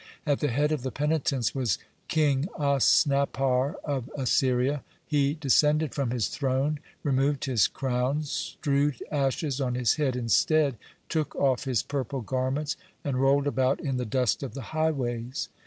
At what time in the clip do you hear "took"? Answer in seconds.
11.07-11.35